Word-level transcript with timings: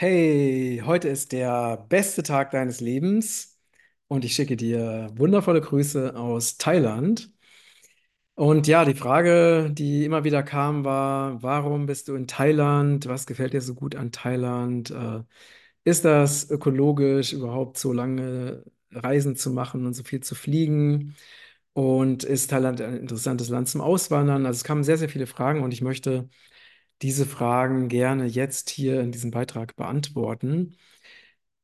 Hey, 0.00 0.80
heute 0.86 1.08
ist 1.08 1.32
der 1.32 1.76
beste 1.88 2.22
Tag 2.22 2.52
deines 2.52 2.80
Lebens 2.80 3.58
und 4.06 4.24
ich 4.24 4.32
schicke 4.34 4.56
dir 4.56 5.08
wundervolle 5.16 5.60
Grüße 5.60 6.14
aus 6.16 6.56
Thailand. 6.56 7.32
Und 8.34 8.68
ja, 8.68 8.84
die 8.84 8.94
Frage, 8.94 9.68
die 9.72 10.04
immer 10.04 10.22
wieder 10.22 10.44
kam, 10.44 10.84
war, 10.84 11.42
warum 11.42 11.86
bist 11.86 12.06
du 12.08 12.14
in 12.14 12.28
Thailand? 12.28 13.06
Was 13.08 13.26
gefällt 13.26 13.52
dir 13.52 13.60
so 13.60 13.74
gut 13.74 13.96
an 13.96 14.12
Thailand? 14.12 14.90
Äh, 14.92 15.22
ist 15.84 16.04
das 16.04 16.48
ökologisch 16.50 17.32
überhaupt 17.32 17.78
so 17.78 17.92
lange 17.92 18.64
Reisen 18.92 19.34
zu 19.36 19.50
machen 19.50 19.86
und 19.86 19.94
so 19.94 20.04
viel 20.04 20.20
zu 20.22 20.34
fliegen? 20.36 21.16
Und 21.72 22.24
ist 22.24 22.50
Thailand 22.50 22.80
ein 22.80 22.96
interessantes 22.98 23.48
Land 23.48 23.68
zum 23.68 23.80
Auswandern? 23.80 24.46
Also 24.46 24.58
es 24.58 24.64
kamen 24.64 24.84
sehr, 24.84 24.98
sehr 24.98 25.08
viele 25.08 25.26
Fragen 25.26 25.62
und 25.62 25.72
ich 25.72 25.82
möchte 25.82 26.28
diese 27.02 27.26
Fragen 27.26 27.88
gerne 27.88 28.26
jetzt 28.26 28.70
hier 28.70 29.00
in 29.00 29.12
diesem 29.12 29.30
Beitrag 29.30 29.76
beantworten. 29.76 30.76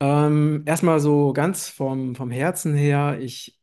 Ähm, 0.00 0.64
erstmal 0.66 1.00
so 1.00 1.32
ganz 1.32 1.68
vom, 1.68 2.14
vom 2.14 2.30
Herzen 2.30 2.74
her, 2.74 3.18
ich 3.20 3.58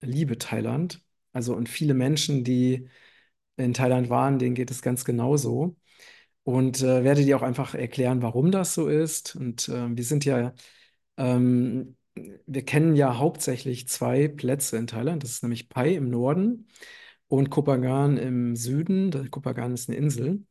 liebe 0.00 0.38
Thailand. 0.38 1.02
Also 1.32 1.54
und 1.54 1.68
viele 1.68 1.94
Menschen, 1.94 2.44
die 2.44 2.88
in 3.56 3.74
Thailand 3.74 4.10
waren, 4.10 4.38
denen 4.38 4.54
geht 4.54 4.70
es 4.70 4.82
ganz 4.82 5.04
genauso. 5.04 5.76
Und 6.44 6.82
äh, 6.82 7.04
werde 7.04 7.24
dir 7.24 7.36
auch 7.36 7.42
einfach 7.42 7.74
erklären, 7.74 8.22
warum 8.22 8.52
das 8.52 8.74
so 8.74 8.88
ist. 8.88 9.36
Und 9.36 9.68
ähm, 9.68 9.96
wir 9.96 10.04
sind 10.04 10.24
ja, 10.24 10.54
ähm, 11.16 11.96
wir 12.46 12.64
kennen 12.64 12.96
ja 12.96 13.18
hauptsächlich 13.18 13.88
zwei 13.88 14.28
Plätze 14.28 14.76
in 14.76 14.86
Thailand. 14.86 15.22
Das 15.22 15.30
ist 15.32 15.42
nämlich 15.42 15.68
Pai 15.68 15.94
im 15.96 16.08
Norden 16.10 16.68
und 17.28 17.50
Koh 17.50 17.62
Phangan 17.64 18.16
im 18.16 18.56
Süden. 18.56 19.30
Koh 19.30 19.40
Phangan 19.40 19.74
ist 19.74 19.88
eine 19.88 19.98
Insel. 19.98 20.46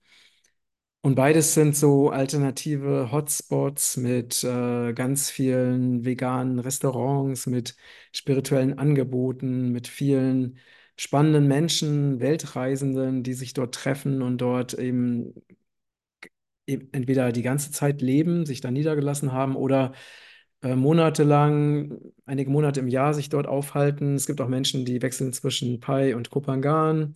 Und 1.05 1.13
beides 1.15 1.53
sind 1.53 1.75
so 1.75 2.09
alternative 2.09 3.11
Hotspots 3.11 3.95
mit 3.97 4.43
äh, 4.43 4.91
ganz 4.93 5.29
vielen 5.29 6.03
veganen 6.03 6.57
Restaurants, 6.57 7.45
mit 7.45 7.75
spirituellen 8.11 8.79
Angeboten, 8.79 9.71
mit 9.71 9.87
vielen 9.87 10.57
spannenden 10.97 11.47
Menschen, 11.47 12.19
Weltreisenden, 12.21 13.21
die 13.21 13.33
sich 13.35 13.53
dort 13.53 13.75
treffen 13.75 14.23
und 14.23 14.39
dort 14.39 14.73
eben 14.73 15.35
e- 16.67 16.79
entweder 16.91 17.31
die 17.31 17.41
ganze 17.41 17.71
Zeit 17.71 18.01
leben, 18.01 18.45
sich 18.45 18.61
da 18.61 18.71
niedergelassen 18.71 19.31
haben 19.31 19.55
oder 19.55 19.93
äh, 20.61 20.75
monatelang, 20.75 21.99
einige 22.25 22.49
Monate 22.51 22.79
im 22.79 22.87
Jahr 22.87 23.13
sich 23.13 23.29
dort 23.29 23.47
aufhalten. 23.47 24.15
Es 24.15 24.25
gibt 24.27 24.41
auch 24.41 24.47
Menschen, 24.49 24.85
die 24.85 25.01
wechseln 25.01 25.33
zwischen 25.33 25.79
Pai 25.79 26.15
und 26.15 26.29
Koh 26.29 26.41
Phangan. 26.41 27.15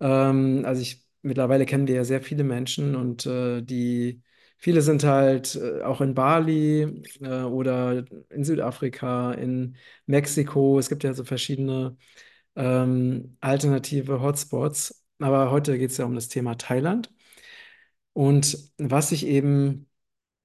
Ähm, 0.00 0.64
also 0.66 0.82
ich, 0.82 1.03
mittlerweile 1.24 1.66
kennen 1.66 1.86
wir 1.88 1.96
ja 1.96 2.04
sehr 2.04 2.22
viele 2.22 2.44
Menschen 2.44 2.94
und 2.96 3.26
äh, 3.26 3.62
die, 3.62 4.22
viele 4.58 4.82
sind 4.82 5.04
halt 5.04 5.56
äh, 5.56 5.82
auch 5.82 6.00
in 6.00 6.14
Bali 6.14 7.02
äh, 7.20 7.42
oder 7.42 8.04
in 8.30 8.44
Südafrika, 8.44 9.32
in 9.34 9.76
Mexiko. 10.06 10.78
Es 10.78 10.88
gibt 10.88 11.04
ja 11.04 11.14
so 11.14 11.24
verschiedene 11.24 11.96
ähm, 12.56 13.36
alternative 13.40 14.20
Hotspots. 14.22 15.04
Aber 15.20 15.50
heute 15.50 15.78
geht 15.78 15.90
es 15.92 15.96
ja 15.98 16.04
um 16.06 16.14
das 16.14 16.28
Thema 16.28 16.56
Thailand. 16.56 17.10
Und 18.12 18.58
was 18.78 19.12
ich 19.12 19.26
eben 19.26 19.88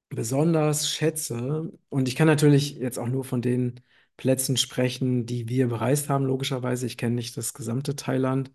besonders 0.10 0.90
schätze, 0.90 1.72
und 1.90 2.08
ich 2.08 2.16
kann 2.16 2.28
natürlich 2.28 2.76
jetzt 2.76 3.00
auch 3.00 3.08
nur 3.08 3.26
von 3.26 3.42
den 3.42 3.82
Plätzen 4.18 4.58
sprechen, 4.58 5.26
die 5.26 5.50
wir 5.50 5.68
bereist 5.70 6.10
haben, 6.10 6.26
logischerweise. 6.26 6.86
Ich 6.88 6.98
kenne 6.98 7.16
nicht 7.16 7.38
das 7.38 7.54
gesamte 7.54 7.96
Thailand. 7.96 8.52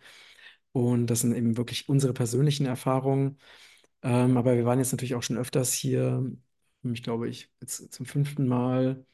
Und 0.75 1.07
das 1.07 1.21
sind 1.21 1.35
eben 1.37 1.57
wirklich 1.57 1.89
unsere 1.89 2.13
persönlichen 2.13 2.67
Erfahrungen. 2.67 3.39
Ähm, 4.03 4.37
aber 4.37 4.57
wir 4.57 4.65
waren 4.67 4.81
jetzt 4.81 4.93
natürlich 4.93 5.15
auch 5.15 5.23
schon 5.23 5.39
öfters 5.39 5.73
hier. 5.73 6.33
Ich 6.85 7.03
glaube, 7.05 7.29
ich 7.29 7.51
jetzt 7.61 7.93
zum 7.93 8.07
fünften 8.07 8.49
Mal 8.49 9.07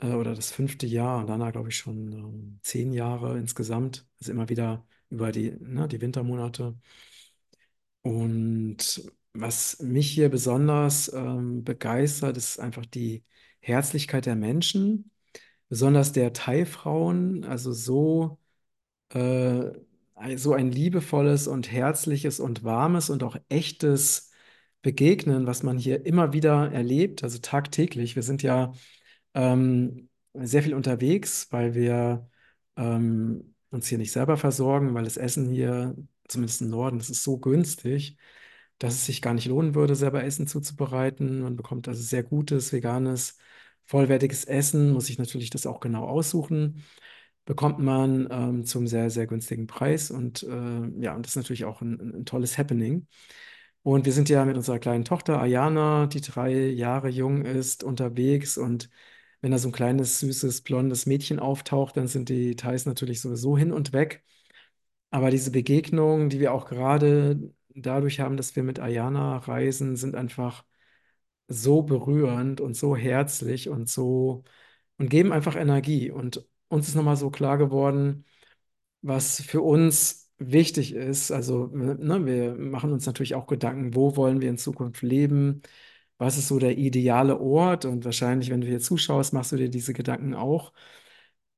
äh, 0.00 0.12
oder 0.14 0.34
das 0.34 0.52
fünfte 0.52 0.86
Jahr 0.86 1.26
danach 1.26 1.52
glaube 1.52 1.70
ich 1.70 1.76
schon 1.78 2.12
ähm, 2.12 2.60
zehn 2.62 2.92
Jahre 2.92 3.38
insgesamt. 3.38 4.06
Also 4.20 4.32
immer 4.32 4.48
wieder 4.50 4.86
über 5.10 5.32
die, 5.32 5.52
ne, 5.60 5.88
die 5.88 6.00
Wintermonate. 6.00 6.76
Und 8.02 9.10
was 9.32 9.80
mich 9.80 10.10
hier 10.10 10.28
besonders 10.28 11.12
ähm, 11.12 11.64
begeistert, 11.64 12.36
ist 12.36 12.58
einfach 12.60 12.86
die 12.86 13.24
Herzlichkeit 13.60 14.26
der 14.26 14.36
Menschen, 14.36 15.10
besonders 15.68 16.12
der 16.12 16.32
Thai-Frauen. 16.32 17.44
Also 17.44 17.72
so 17.72 18.38
äh, 19.10 19.72
so 20.36 20.52
ein 20.54 20.70
liebevolles 20.70 21.48
und 21.48 21.70
herzliches 21.70 22.40
und 22.40 22.64
warmes 22.64 23.10
und 23.10 23.22
auch 23.22 23.36
echtes 23.48 24.30
Begegnen, 24.82 25.46
was 25.46 25.62
man 25.62 25.78
hier 25.78 26.04
immer 26.06 26.32
wieder 26.32 26.70
erlebt, 26.72 27.24
also 27.24 27.38
tagtäglich. 27.38 28.16
Wir 28.16 28.22
sind 28.22 28.42
ja 28.42 28.72
ähm, 29.34 30.10
sehr 30.34 30.62
viel 30.62 30.74
unterwegs, 30.74 31.48
weil 31.50 31.74
wir 31.74 32.28
ähm, 32.76 33.54
uns 33.70 33.88
hier 33.88 33.98
nicht 33.98 34.12
selber 34.12 34.36
versorgen, 34.36 34.94
weil 34.94 35.04
das 35.04 35.16
Essen 35.16 35.48
hier, 35.50 35.96
zumindest 36.28 36.62
im 36.62 36.70
Norden, 36.70 36.98
das 36.98 37.10
ist 37.10 37.22
so 37.22 37.38
günstig, 37.38 38.18
dass 38.78 38.94
es 38.94 39.06
sich 39.06 39.22
gar 39.22 39.34
nicht 39.34 39.46
lohnen 39.46 39.74
würde, 39.74 39.94
selber 39.96 40.24
Essen 40.24 40.46
zuzubereiten. 40.46 41.40
Man 41.42 41.56
bekommt 41.56 41.88
also 41.88 42.02
sehr 42.02 42.22
gutes, 42.22 42.72
veganes, 42.72 43.38
vollwertiges 43.84 44.44
Essen, 44.44 44.92
muss 44.92 45.06
sich 45.06 45.18
natürlich 45.18 45.50
das 45.50 45.66
auch 45.66 45.80
genau 45.80 46.06
aussuchen 46.06 46.84
bekommt 47.44 47.78
man 47.78 48.28
ähm, 48.30 48.64
zum 48.64 48.86
sehr, 48.86 49.10
sehr 49.10 49.26
günstigen 49.26 49.66
Preis. 49.66 50.10
Und 50.10 50.42
äh, 50.44 50.46
ja, 51.00 51.14
und 51.14 51.24
das 51.26 51.32
ist 51.32 51.36
natürlich 51.36 51.64
auch 51.64 51.80
ein, 51.82 52.20
ein 52.20 52.24
tolles 52.26 52.58
Happening. 52.58 53.06
Und 53.82 54.06
wir 54.06 54.12
sind 54.12 54.28
ja 54.30 54.44
mit 54.44 54.56
unserer 54.56 54.78
kleinen 54.78 55.04
Tochter 55.04 55.40
Ayana, 55.40 56.06
die 56.06 56.20
drei 56.22 56.52
Jahre 56.70 57.08
jung 57.10 57.44
ist, 57.44 57.84
unterwegs. 57.84 58.56
Und 58.58 58.90
wenn 59.42 59.50
da 59.52 59.58
so 59.58 59.68
ein 59.68 59.72
kleines, 59.72 60.20
süßes, 60.20 60.62
blondes 60.62 61.06
Mädchen 61.06 61.38
auftaucht, 61.38 61.96
dann 61.96 62.06
sind 62.08 62.28
die 62.30 62.56
Thais 62.56 62.86
natürlich 62.86 63.20
sowieso 63.20 63.58
hin 63.58 63.72
und 63.72 63.92
weg. 63.92 64.24
Aber 65.10 65.30
diese 65.30 65.50
Begegnungen, 65.50 66.28
die 66.30 66.40
wir 66.40 66.52
auch 66.52 66.66
gerade 66.66 67.52
dadurch 67.74 68.20
haben, 68.20 68.36
dass 68.36 68.56
wir 68.56 68.62
mit 68.62 68.80
Ayana 68.80 69.38
reisen, 69.38 69.96
sind 69.96 70.14
einfach 70.16 70.64
so 71.48 71.82
berührend 71.82 72.60
und 72.60 72.74
so 72.76 72.96
herzlich 72.96 73.68
und 73.68 73.88
so 73.88 74.44
und 74.98 75.10
geben 75.10 75.32
einfach 75.32 75.56
Energie. 75.56 76.10
Und 76.10 76.46
uns 76.68 76.88
ist 76.88 76.94
nochmal 76.94 77.16
so 77.16 77.30
klar 77.30 77.58
geworden, 77.58 78.24
was 79.02 79.42
für 79.42 79.62
uns 79.62 80.30
wichtig 80.38 80.94
ist. 80.94 81.30
Also, 81.30 81.68
ne, 81.68 82.26
wir 82.26 82.54
machen 82.54 82.92
uns 82.92 83.06
natürlich 83.06 83.34
auch 83.34 83.46
Gedanken, 83.46 83.94
wo 83.94 84.16
wollen 84.16 84.40
wir 84.40 84.50
in 84.50 84.58
Zukunft 84.58 85.02
leben? 85.02 85.62
Was 86.18 86.38
ist 86.38 86.48
so 86.48 86.58
der 86.58 86.78
ideale 86.78 87.40
Ort? 87.40 87.84
Und 87.84 88.04
wahrscheinlich, 88.04 88.50
wenn 88.50 88.60
du 88.60 88.66
hier 88.68 88.80
zuschaust, 88.80 89.32
machst 89.32 89.52
du 89.52 89.56
dir 89.56 89.68
diese 89.70 89.92
Gedanken 89.94 90.34
auch. 90.34 90.72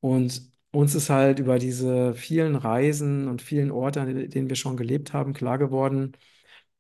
Und 0.00 0.53
uns 0.71 0.94
ist 0.94 1.11
halt 1.11 1.38
über 1.38 1.59
diese 1.59 2.15
vielen 2.15 2.56
Reisen 2.56 3.28
und 3.28 3.43
vielen 3.43 3.71
Orte, 3.71 4.00
an 4.03 4.31
denen 4.31 4.49
wir 4.49 4.56
schon 4.56 4.77
gelebt 4.77 5.12
haben, 5.12 5.33
klar 5.33 5.59
geworden, 5.59 6.12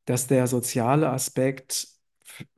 dass 0.04 0.26
der 0.26 0.46
soziale 0.46 1.10
Aspekt 1.10 1.88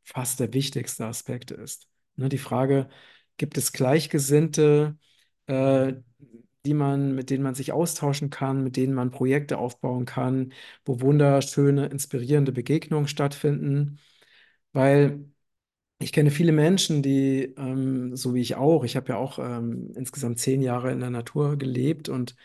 fast 0.05 0.41
der 0.41 0.53
wichtigste 0.55 1.06
Aspekt 1.06 1.50
ist. 1.50 1.89
Ne, 2.17 2.29
die 2.29 2.39
Frage, 2.39 2.89
gibt 3.37 3.56
es 3.59 3.73
Gleichgesinnte, 3.73 4.99
äh, 5.48 5.94
die 6.66 6.75
man, 6.75 7.14
mit 7.14 7.31
denen 7.31 7.42
man 7.44 7.54
sich 7.56 7.72
austauschen 7.72 8.31
kann, 8.31 8.64
mit 8.64 8.76
denen 8.76 8.94
man 8.94 9.10
Projekte 9.10 9.59
aufbauen 9.59 10.04
kann, 10.06 10.53
wo 10.84 11.00
wunderschöne, 11.00 11.86
inspirierende 11.88 12.53
Begegnungen 12.53 13.09
stattfinden. 13.09 14.00
Weil 14.72 15.25
ich 15.98 16.12
kenne 16.12 16.31
viele 16.31 16.53
Menschen, 16.53 17.03
die, 17.03 17.54
ähm, 17.58 18.16
so 18.16 18.34
wie 18.34 18.41
ich 18.41 18.56
auch, 18.56 18.84
ich 18.84 18.97
habe 18.97 19.10
ja 19.12 19.16
auch 19.19 19.38
ähm, 19.38 19.92
insgesamt 19.97 20.38
zehn 20.38 20.62
Jahre 20.62 20.92
in 20.92 21.00
der 21.00 21.10
Natur 21.10 21.56
gelebt 21.58 22.08
und 22.08 22.37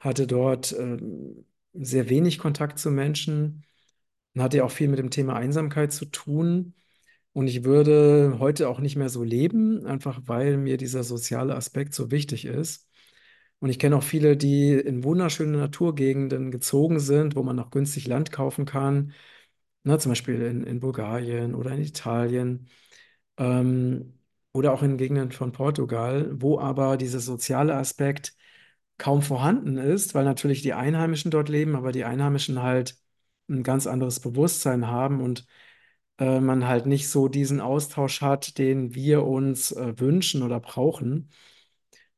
hatte 0.00 0.26
dort 0.26 0.72
ähm, 0.78 1.46
sehr 1.74 2.08
wenig 2.08 2.38
Kontakt 2.38 2.78
zu 2.78 2.90
Menschen 2.90 3.64
und 4.34 4.42
hatte 4.42 4.64
auch 4.64 4.70
viel 4.72 4.88
mit 4.88 4.98
dem 4.98 5.10
Thema 5.10 5.36
Einsamkeit 5.36 5.92
zu 5.92 6.06
tun. 6.06 6.74
Und 7.34 7.48
ich 7.48 7.64
würde 7.64 8.38
heute 8.38 8.68
auch 8.70 8.80
nicht 8.80 8.96
mehr 8.96 9.10
so 9.10 9.24
leben, 9.24 9.86
einfach 9.86 10.22
weil 10.26 10.56
mir 10.56 10.78
dieser 10.78 11.04
soziale 11.04 11.56
Aspekt 11.56 11.94
so 11.94 12.10
wichtig 12.12 12.46
ist. 12.46 12.88
Und 13.60 13.70
ich 13.70 13.78
kenne 13.78 13.96
auch 13.96 14.02
viele, 14.04 14.36
die 14.36 14.72
in 14.74 15.04
wunderschöne 15.04 15.58
Naturgegenden 15.58 16.50
gezogen 16.52 17.00
sind, 17.00 17.36
wo 17.36 17.42
man 17.42 17.58
auch 17.60 17.70
günstig 17.70 18.06
Land 18.06 18.32
kaufen 18.32 18.66
kann, 18.66 19.12
ne, 19.84 19.98
zum 19.98 20.10
Beispiel 20.12 20.42
in, 20.42 20.64
in 20.64 20.80
Bulgarien 20.80 21.54
oder 21.54 21.72
in 21.72 21.82
Italien 21.82 22.68
ähm, 23.38 24.18
oder 24.52 24.72
auch 24.72 24.82
in 24.82 24.96
Gegenden 24.98 25.32
von 25.32 25.52
Portugal, 25.52 26.30
wo 26.40 26.58
aber 26.60 26.96
dieser 26.96 27.20
soziale 27.20 27.74
Aspekt 27.76 28.34
kaum 28.98 29.22
vorhanden 29.22 29.76
ist, 29.78 30.14
weil 30.14 30.24
natürlich 30.24 30.62
die 30.62 30.74
Einheimischen 30.74 31.30
dort 31.30 31.48
leben, 31.48 31.76
aber 31.76 31.92
die 31.92 32.04
Einheimischen 32.04 32.62
halt 32.62 32.96
ein 33.48 33.62
ganz 33.62 33.86
anderes 33.86 34.20
Bewusstsein 34.20 34.86
haben 34.88 35.20
und 35.20 35.46
äh, 36.18 36.40
man 36.40 36.66
halt 36.68 36.86
nicht 36.86 37.08
so 37.08 37.28
diesen 37.28 37.60
Austausch 37.60 38.20
hat, 38.22 38.58
den 38.58 38.94
wir 38.94 39.24
uns 39.24 39.72
äh, 39.72 39.98
wünschen 39.98 40.42
oder 40.42 40.60
brauchen. 40.60 41.30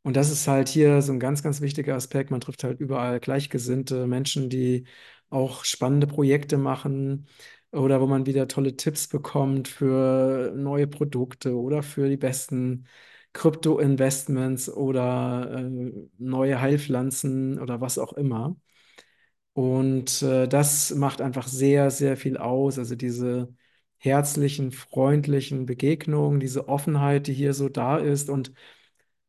Und 0.03 0.17
das 0.17 0.31
ist 0.31 0.47
halt 0.49 0.69
hier 0.69 1.03
so 1.03 1.13
ein 1.13 1.21
ganz, 1.21 1.43
ganz 1.43 1.61
wichtiger 1.61 1.95
Aspekt. 1.97 2.31
Man 2.31 2.41
trifft 2.41 2.65
halt 2.65 2.81
überall 2.81 3.21
gleichgesinnte 3.21 4.07
Menschen, 4.07 4.49
die 4.51 4.87
auch 5.31 5.65
spannende 5.65 6.07
Projekte 6.07 6.57
machen 6.59 7.27
oder 7.73 8.01
wo 8.01 8.07
man 8.07 8.27
wieder 8.27 8.47
tolle 8.49 8.77
Tipps 8.77 9.09
bekommt 9.09 9.67
für 9.69 10.53
neue 10.57 10.87
Produkte 10.87 11.57
oder 11.57 11.83
für 11.83 12.09
die 12.09 12.17
besten 12.17 12.87
Krypto-Investments 13.33 14.69
oder 14.71 15.51
äh, 15.67 15.93
neue 16.19 16.61
Heilpflanzen 16.61 17.59
oder 17.61 17.81
was 17.81 17.99
auch 17.99 18.13
immer. 18.15 18.57
Und 19.53 20.23
äh, 20.23 20.47
das 20.49 20.95
macht 20.95 21.21
einfach 21.21 21.49
sehr, 21.49 21.91
sehr 21.91 22.17
viel 22.17 22.37
aus. 22.37 22.79
Also 22.79 22.95
diese 22.95 23.55
herzlichen, 23.99 24.73
freundlichen 24.73 25.67
Begegnungen, 25.67 26.41
diese 26.41 26.69
Offenheit, 26.69 27.27
die 27.27 27.35
hier 27.35 27.55
so 27.55 27.69
da 27.69 27.99
ist. 27.99 28.31
Und 28.31 28.53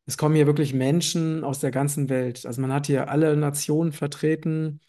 es 0.06 0.16
kommen 0.18 0.34
hier 0.34 0.46
wirklich 0.46 0.74
Menschen 0.74 1.44
aus 1.44 1.60
der 1.60 1.70
ganzen 1.70 2.08
Welt. 2.08 2.46
Also 2.46 2.60
man 2.60 2.72
hat 2.72 2.86
hier 2.86 3.10
alle 3.10 3.36
Nationen 3.36 3.92
vertreten 3.92 4.80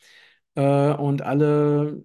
äh, 0.56 0.94
und 0.94 1.22
alle, 1.22 2.04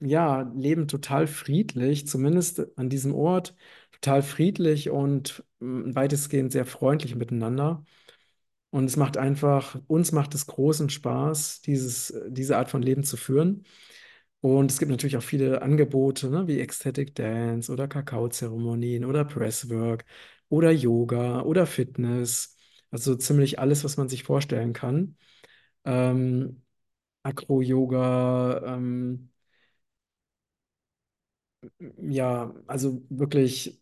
ja, 0.00 0.50
leben 0.54 0.88
total 0.88 1.26
friedlich, 1.26 2.08
zumindest 2.08 2.76
an 2.78 2.88
diesem 2.90 3.14
Ort, 3.14 3.54
total 3.92 4.22
friedlich 4.22 4.90
und 4.90 5.44
mm, 5.60 5.94
weitestgehend 5.94 6.52
sehr 6.52 6.66
freundlich 6.66 7.14
miteinander. 7.16 7.84
Und 8.70 8.86
es 8.86 8.96
macht 8.96 9.18
einfach, 9.18 9.78
uns 9.86 10.12
macht 10.12 10.34
es 10.34 10.46
großen 10.46 10.88
Spaß, 10.90 11.60
dieses, 11.62 12.14
diese 12.28 12.56
Art 12.56 12.70
von 12.70 12.82
Leben 12.82 13.04
zu 13.04 13.16
führen. 13.18 13.64
Und 14.42 14.72
es 14.72 14.78
gibt 14.80 14.90
natürlich 14.92 15.16
auch 15.18 15.22
viele 15.24 15.62
Angebote, 15.62 16.30
ne, 16.30 16.48
wie 16.48 16.60
Ecstatic 16.60 17.14
Dance 17.14 17.72
oder 17.72 17.88
Kakaozeremonien 17.88 19.04
oder 19.06 19.24
Presswork 19.24 20.04
oder 20.50 20.72
Yoga 20.72 21.42
oder 21.42 21.66
Fitness. 21.66 22.56
Also 22.90 23.16
ziemlich 23.16 23.60
alles, 23.60 23.84
was 23.84 23.98
man 23.98 24.10
sich 24.10 24.24
vorstellen 24.24 24.74
kann. 24.74 25.16
Ähm, 25.84 26.62
Acro-Yoga, 27.24 28.62
ähm, 28.76 29.30
ja, 31.98 32.54
also 32.66 33.02
wirklich 33.08 33.80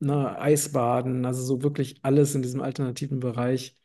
ne, 0.00 0.38
Eisbaden, 0.38 1.24
also 1.24 1.42
so 1.42 1.62
wirklich 1.62 1.98
alles 2.02 2.34
in 2.34 2.42
diesem 2.42 2.60
alternativen 2.62 3.20
Bereich. 3.20 3.76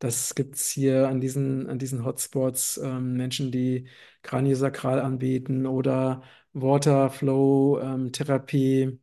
Das 0.00 0.34
gibt 0.34 0.56
es 0.56 0.68
hier 0.70 1.08
an 1.08 1.20
diesen, 1.20 1.68
an 1.68 1.78
diesen 1.78 2.04
Hotspots, 2.04 2.78
ähm, 2.78 3.14
Menschen, 3.16 3.52
die 3.52 3.86
Kraniosakral 4.22 5.00
anbieten 5.00 5.66
oder 5.66 6.22
Waterflow-Therapie. 6.54 8.98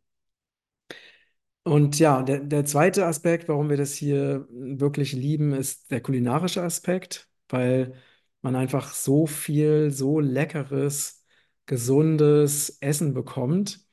Und 1.64 2.00
ja, 2.00 2.24
der, 2.24 2.40
der 2.40 2.64
zweite 2.66 3.06
Aspekt, 3.06 3.50
warum 3.50 3.70
wir 3.70 3.76
das 3.78 3.94
hier 3.94 4.48
wirklich 4.50 5.12
lieben, 5.14 5.54
ist 5.54 5.92
der 5.92 6.00
kulinarische 6.02 6.64
Aspekt, 6.64 7.30
weil 7.50 7.94
man 8.42 8.56
einfach 8.56 8.94
so 8.94 9.26
viel, 9.28 9.92
so 9.92 10.20
leckeres, 10.22 11.26
gesundes 11.66 12.78
Essen 12.80 13.14
bekommt. 13.14 13.86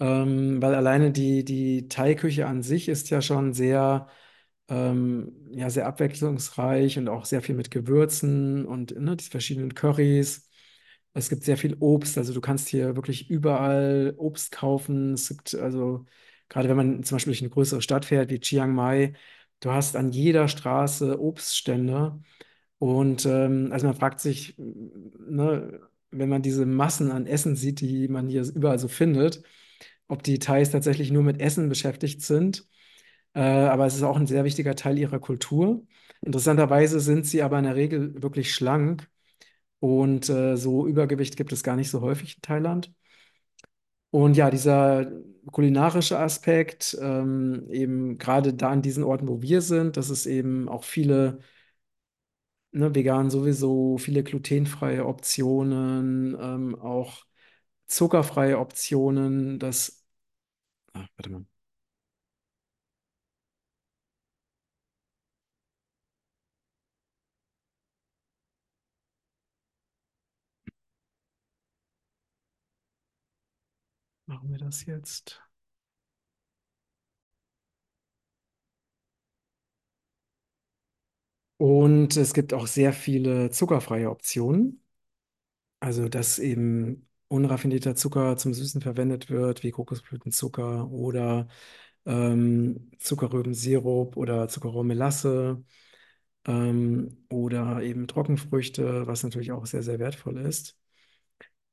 Ähm, 0.00 0.60
weil 0.62 0.74
alleine 0.74 1.12
die, 1.12 1.44
die 1.44 1.88
Thai-Küche 1.88 2.46
an 2.46 2.62
sich 2.62 2.88
ist 2.88 3.10
ja 3.10 3.22
schon 3.22 3.52
sehr, 3.54 4.08
ähm, 4.68 5.32
ja, 5.52 5.70
sehr 5.70 5.86
abwechslungsreich 5.86 6.98
und 6.98 7.08
auch 7.08 7.24
sehr 7.24 7.42
viel 7.42 7.54
mit 7.54 7.70
Gewürzen 7.70 8.66
und 8.66 8.98
ne, 8.98 9.16
die 9.16 9.24
verschiedenen 9.24 9.74
Currys. 9.74 10.48
Es 11.14 11.28
gibt 11.30 11.44
sehr 11.44 11.56
viel 11.56 11.76
Obst, 11.80 12.18
also 12.18 12.34
du 12.34 12.40
kannst 12.40 12.68
hier 12.68 12.94
wirklich 12.96 13.30
überall 13.30 14.14
Obst 14.18 14.52
kaufen. 14.52 15.14
Es 15.14 15.28
gibt 15.28 15.54
also, 15.54 16.04
gerade 16.48 16.68
wenn 16.68 16.76
man 16.76 17.02
zum 17.04 17.16
Beispiel 17.16 17.32
durch 17.32 17.42
eine 17.42 17.50
größere 17.50 17.82
Stadt 17.82 18.04
fährt 18.04 18.30
wie 18.30 18.40
Chiang 18.40 18.74
Mai, 18.74 19.14
du 19.60 19.70
hast 19.72 19.96
an 19.96 20.10
jeder 20.12 20.48
Straße 20.48 21.18
Obststände. 21.20 22.20
Und 22.78 23.24
ähm, 23.26 23.70
also 23.72 23.86
man 23.86 23.96
fragt 23.96 24.20
sich, 24.20 24.54
ne, 24.58 25.80
wenn 26.10 26.28
man 26.28 26.42
diese 26.42 26.66
Massen 26.66 27.10
an 27.10 27.26
Essen 27.26 27.56
sieht, 27.56 27.80
die 27.80 28.08
man 28.08 28.28
hier 28.28 28.42
überall 28.54 28.78
so 28.78 28.88
findet, 28.88 29.42
ob 30.08 30.22
die 30.22 30.38
Thais 30.38 30.70
tatsächlich 30.70 31.10
nur 31.10 31.22
mit 31.22 31.40
Essen 31.40 31.68
beschäftigt 31.68 32.22
sind. 32.22 32.66
Äh, 33.36 33.40
aber 33.42 33.86
es 33.86 33.96
ist 33.96 34.04
auch 34.04 34.18
ein 34.18 34.28
sehr 34.28 34.44
wichtiger 34.44 34.76
Teil 34.76 34.98
ihrer 34.98 35.20
Kultur. 35.20 35.84
Interessanterweise 36.22 37.00
sind 37.00 37.26
sie 37.26 37.42
aber 37.44 37.58
in 37.60 37.66
der 37.66 37.76
Regel 37.76 38.22
wirklich 38.22 38.54
schlank 38.54 39.08
und 39.80 40.28
äh, 40.30 40.56
so 40.56 40.86
Übergewicht 40.88 41.36
gibt 41.36 41.52
es 41.52 41.62
gar 41.64 41.76
nicht 41.76 41.90
so 41.90 42.00
häufig 42.02 42.36
in 42.36 42.42
Thailand. 42.42 42.92
Und 44.10 44.36
ja, 44.36 44.50
dieser 44.50 45.10
kulinarische 45.52 46.18
Aspekt, 46.18 46.96
ähm, 47.00 47.66
eben 47.70 48.18
gerade 48.18 48.54
da 48.54 48.70
an 48.70 48.82
diesen 48.82 49.04
Orten, 49.04 49.28
wo 49.28 49.42
wir 49.42 49.60
sind, 49.60 49.96
dass 49.96 50.08
es 50.10 50.26
eben 50.26 50.68
auch 50.68 50.84
viele, 50.84 51.40
ne, 52.72 52.94
vegan 52.94 53.30
sowieso, 53.30 53.98
viele 53.98 54.22
glutenfreie 54.22 55.06
Optionen, 55.06 56.36
ähm, 56.40 56.74
auch 56.80 57.24
zuckerfreie 57.88 58.58
Optionen, 58.58 59.58
das, 59.58 60.04
ah, 60.94 61.08
warte 61.16 61.30
mal. 61.30 61.46
Machen 74.26 74.50
wir 74.52 74.58
das 74.58 74.84
jetzt? 74.86 75.42
Und 81.58 82.16
es 82.16 82.34
gibt 82.34 82.52
auch 82.54 82.66
sehr 82.66 82.92
viele 82.92 83.50
zuckerfreie 83.50 84.10
Optionen. 84.10 84.82
Also, 85.80 86.08
dass 86.08 86.38
eben 86.38 87.08
unraffinierter 87.28 87.94
Zucker 87.94 88.36
zum 88.36 88.54
Süßen 88.54 88.80
verwendet 88.80 89.30
wird, 89.30 89.62
wie 89.62 89.70
Kokosblütenzucker 89.72 90.90
oder 90.90 91.48
ähm, 92.06 92.90
Zuckerrübensirup 92.98 94.16
oder 94.16 94.48
Zuckerrohrmelasse 94.48 95.64
ähm, 96.46 97.26
oder 97.30 97.82
eben 97.82 98.08
Trockenfrüchte, 98.08 99.06
was 99.06 99.22
natürlich 99.24 99.52
auch 99.52 99.66
sehr, 99.66 99.82
sehr 99.82 99.98
wertvoll 100.00 100.38
ist. 100.40 100.76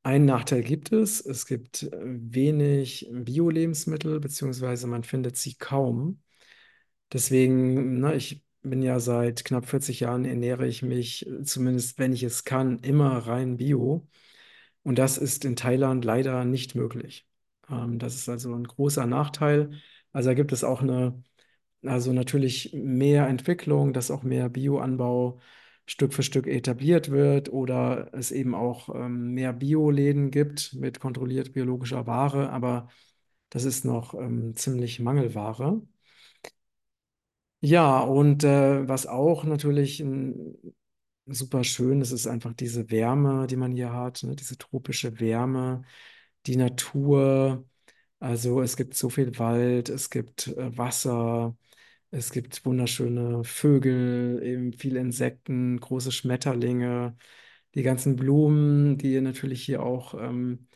Einen 0.03 0.25
Nachteil 0.25 0.63
gibt 0.63 0.91
es. 0.91 1.21
Es 1.25 1.45
gibt 1.45 1.83
äh, 1.83 1.89
wenig 2.03 3.07
Bio-Lebensmittel, 3.11 4.19
beziehungsweise 4.19 4.88
man 4.88 5.03
findet 5.03 5.38
sie 5.38 5.55
kaum. 5.55 6.21
Deswegen, 7.13 8.00
ne, 8.00 8.15
ich 8.15 8.44
bin 8.63 8.81
ja 8.81 9.00
seit 9.00 9.45
knapp 9.45 9.67
40 9.67 10.01
Jahren 10.01 10.25
ernähre 10.25 10.67
ich 10.67 10.81
mich, 10.83 11.27
äh, 11.27 11.44
zumindest 11.44 12.00
wenn 12.00 12.13
ich 12.13 12.23
es 12.23 12.44
kann, 12.44 12.79
immer 12.79 13.17
rein 13.27 13.57
Bio. 13.57 14.07
Und 14.83 15.00
das 15.00 15.17
ist 15.17 15.45
in 15.45 15.55
Thailand 15.55 16.06
leider 16.06 16.45
nicht 16.45 16.75
möglich. 16.75 17.27
Ähm, 17.69 17.99
das 17.99 18.15
ist 18.15 18.29
also 18.29 18.53
ein 18.56 18.65
großer 18.65 19.06
Nachteil. 19.07 19.71
Also 20.13 20.30
da 20.31 20.33
gibt 20.35 20.51
es 20.54 20.63
auch 20.63 20.81
eine, 20.81 21.23
also 21.83 22.13
natürlich 22.13 22.73
mehr 22.73 23.28
Entwicklung, 23.28 23.94
dass 23.94 24.11
auch 24.11 24.23
mehr 24.23 24.49
Bioanbau 24.49 25.39
Stück 25.85 26.13
für 26.13 26.23
Stück 26.23 26.47
etabliert 26.47 27.11
wird 27.11 27.52
oder 27.52 28.09
es 28.13 28.31
eben 28.31 28.56
auch 28.56 28.90
ähm, 28.95 29.33
mehr 29.33 29.54
Bioläden 29.54 30.31
gibt 30.31 30.73
mit 30.73 30.99
kontrolliert 30.99 31.54
biologischer 31.54 32.07
Ware, 32.07 32.49
aber 32.52 32.90
das 33.49 33.66
ist 33.66 33.85
noch 33.85 34.13
ähm, 34.16 34.56
ziemlich 34.56 34.99
Mangelware. 34.99 35.81
Ja, 37.61 37.99
und 38.02 38.44
äh, 38.44 38.87
was 38.87 39.07
auch 39.07 39.45
natürlich 39.45 40.02
ein, 40.02 40.56
super 41.25 41.63
schön 41.63 42.02
ist, 42.02 42.11
ist 42.11 42.28
einfach 42.28 42.54
diese 42.54 42.92
Wärme, 42.92 43.47
die 43.47 43.56
man 43.56 43.71
hier 43.71 43.94
hat, 43.94 44.23
ne? 44.23 44.35
Diese 44.35 44.57
tropische 44.57 45.19
Wärme, 45.19 45.83
die 46.45 46.57
Natur. 46.57 47.66
Also 48.19 48.61
es 48.61 48.78
gibt 48.78 48.95
so 48.95 49.09
viel 49.09 49.37
Wald, 49.40 49.90
es 49.90 50.09
gibt 50.09 50.47
äh, 50.49 50.78
Wasser, 50.78 51.57
es 52.13 52.31
gibt 52.31 52.65
wunderschöne 52.65 53.43
Vögel, 53.43 54.41
eben 54.43 54.73
viele 54.73 54.99
Insekten, 54.99 55.79
große 55.79 56.11
Schmetterlinge, 56.11 57.17
die 57.75 57.83
ganzen 57.83 58.15
Blumen, 58.15 58.97
die 58.97 59.19
natürlich 59.21 59.63
hier 59.63 59.83
auch 59.83 60.13
ähm, 60.15 60.67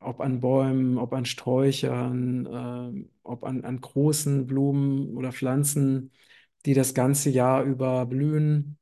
ob 0.00 0.20
an 0.20 0.40
Bäumen, 0.40 0.98
ob 0.98 1.12
an 1.14 1.24
Sträuchern, 1.24 2.46
ähm, 2.50 3.10
ob 3.22 3.44
an, 3.44 3.64
an 3.64 3.80
großen 3.80 4.46
Blumen 4.46 5.16
oder 5.16 5.32
Pflanzen, 5.32 6.12
die 6.66 6.74
das 6.74 6.94
ganze 6.94 7.30
Jahr 7.30 7.62
über 7.64 8.04
blühen. 8.06 8.78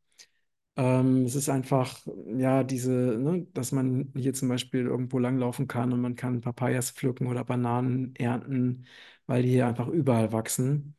Ähm, 0.77 1.25
es 1.27 1.35
ist 1.37 1.49
einfach, 1.51 2.01
ja, 2.39 2.65
diese, 2.65 2.93
ne, 2.93 3.47
dass 3.55 3.73
man 3.73 4.13
hier 4.17 4.35
zum 4.35 4.49
Beispiel 4.49 4.83
irgendwo 4.87 5.19
langlaufen 5.19 5.69
kann 5.69 5.93
und 5.93 6.01
man 6.01 6.17
kann 6.17 6.41
Papayas 6.41 6.93
pflücken 6.93 7.27
oder 7.29 7.45
Bananen 7.45 8.15
ernten, 8.17 8.87
weil 9.27 9.43
die 9.45 9.51
hier 9.51 9.67
einfach 9.69 9.89
überall 9.89 10.33
wachsen. 10.33 10.97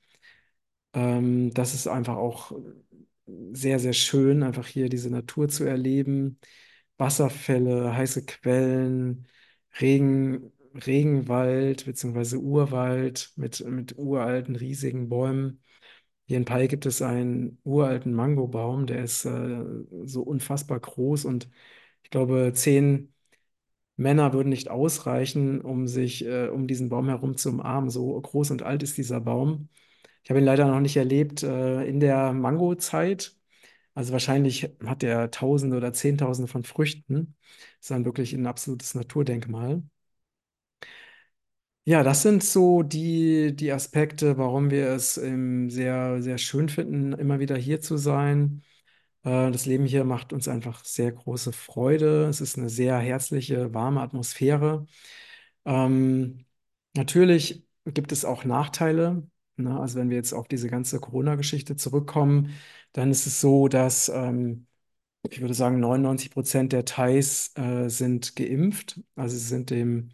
Ähm, 0.94 1.54
das 1.54 1.74
ist 1.74 1.88
einfach 1.88 2.16
auch 2.18 2.52
sehr, 3.54 3.80
sehr 3.80 3.94
schön, 3.94 4.44
einfach 4.44 4.68
hier 4.68 4.90
diese 4.90 5.10
Natur 5.10 5.48
zu 5.50 5.64
erleben. 5.64 6.40
Wasserfälle, 6.98 7.96
heiße 7.96 8.26
Quellen, 8.26 9.28
Regen, 9.82 10.52
Regenwald 10.86 11.86
beziehungsweise 11.86 12.40
Urwald 12.40 13.32
mit, 13.36 13.60
mit 13.66 13.98
uralten, 13.98 14.56
riesigen 14.56 15.10
Bäumen. 15.10 15.62
Hier 16.28 16.38
in 16.38 16.46
Pai 16.46 16.68
gibt 16.68 16.86
es 16.86 17.02
einen 17.02 17.60
uralten 17.64 18.14
Mangobaum, 18.14 18.88
der 18.88 19.04
ist 19.04 19.26
äh, 19.26 19.64
so 20.06 20.24
unfassbar 20.24 20.80
groß 20.80 21.26
und 21.26 21.50
ich 22.04 22.10
glaube 22.12 22.52
zehn 22.56 23.14
Männer 23.96 24.34
würden 24.34 24.50
nicht 24.50 24.70
ausreichen, 24.70 25.62
um 25.62 25.88
sich, 25.88 26.26
äh, 26.26 26.48
um 26.50 26.68
diesen 26.68 26.90
Baum 26.90 27.10
herum 27.10 27.38
zu 27.38 27.50
umarmen. 27.50 27.90
So 27.90 28.20
groß 28.20 28.52
und 28.52 28.64
alt 28.64 28.84
ist 28.84 28.98
dieser 28.98 29.22
Baum. 29.22 29.70
Ich 30.24 30.30
habe 30.30 30.40
ihn 30.40 30.46
leider 30.46 30.68
noch 30.68 30.80
nicht 30.80 30.98
erlebt, 30.98 31.44
äh, 31.44 31.84
in 31.86 32.00
der 32.00 32.34
Mangozeit. 32.34 33.36
Also 33.96 34.14
wahrscheinlich 34.14 34.72
hat 34.86 35.04
er 35.04 35.32
Tausende 35.32 35.78
oder 35.78 35.94
Zehntausende 35.94 36.48
von 36.52 36.64
Früchten. 36.64 37.36
Ist 37.82 37.92
dann 37.92 38.06
wirklich 38.06 38.34
ein 38.34 38.48
absolutes 38.48 38.96
Naturdenkmal. 38.96 39.84
Ja, 41.86 42.02
das 42.04 42.22
sind 42.22 42.44
so 42.44 42.82
die, 42.82 43.54
die 43.56 43.72
Aspekte, 43.74 44.38
warum 44.38 44.72
wir 44.72 44.88
es 44.92 45.18
ähm, 45.18 45.70
sehr, 45.70 46.22
sehr 46.22 46.38
schön 46.38 46.70
finden, 46.70 47.12
immer 47.12 47.40
wieder 47.40 47.58
hier 47.58 47.82
zu 47.82 47.98
sein. 47.98 48.64
Äh, 49.24 49.52
das 49.52 49.66
Leben 49.66 49.86
hier 49.86 50.06
macht 50.06 50.34
uns 50.34 50.48
einfach 50.48 50.86
sehr 50.86 51.12
große 51.12 51.54
Freude. 51.54 52.28
Es 52.28 52.42
ist 52.42 52.58
eine 52.58 52.70
sehr 52.70 52.98
herzliche, 53.00 53.74
warme 53.74 54.02
Atmosphäre. 54.02 54.86
Ähm, 55.66 56.46
natürlich 56.96 57.66
gibt 57.86 58.12
es 58.14 58.26
auch 58.26 58.46
Nachteile. 58.46 59.28
Ne? 59.58 59.80
Also 59.80 60.00
wenn 60.00 60.10
wir 60.10 60.18
jetzt 60.18 60.34
auf 60.34 60.48
diese 60.48 60.70
ganze 60.70 61.00
Corona-Geschichte 61.00 61.76
zurückkommen, 61.76 62.52
dann 62.94 63.12
ist 63.12 63.28
es 63.28 63.42
so, 63.42 63.68
dass 63.68 64.10
ähm, 64.10 64.68
ich 65.30 65.42
würde 65.42 65.54
sagen, 65.54 65.80
99 65.80 66.32
Prozent 66.32 66.74
der 66.74 66.86
Thais 66.86 67.52
äh, 67.58 67.90
sind 67.90 68.36
geimpft. 68.36 69.02
Also 69.16 69.38
sie 69.38 69.46
sind 69.48 69.70
dem 69.72 70.10